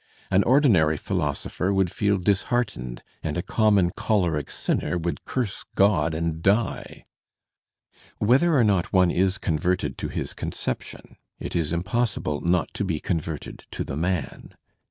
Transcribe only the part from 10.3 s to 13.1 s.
conception, it is impossible not to be a